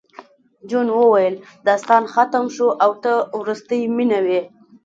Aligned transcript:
جون 0.69 0.87
وویل 0.99 1.35
داستان 1.67 2.03
ختم 2.13 2.45
شو 2.55 2.67
او 2.83 2.91
ته 3.03 3.13
وروستۍ 3.39 3.81
مینه 3.95 4.19
وې 4.25 4.41